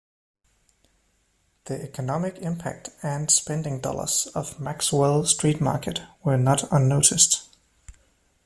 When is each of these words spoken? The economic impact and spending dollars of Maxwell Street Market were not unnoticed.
The 1.65 1.79
economic 1.83 2.39
impact 2.39 2.89
and 3.03 3.29
spending 3.29 3.81
dollars 3.81 4.25
of 4.33 4.59
Maxwell 4.59 5.25
Street 5.27 5.61
Market 5.61 6.01
were 6.23 6.37
not 6.37 6.63
unnoticed. 6.71 7.47